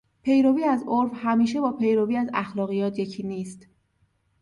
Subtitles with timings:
[0.21, 3.67] پیروی از عرف همیشه با پیروی از اخلاقیات یکی نیست.